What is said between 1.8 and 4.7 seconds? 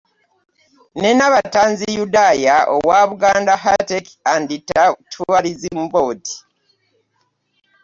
Yudayah owa Buganda Heritage and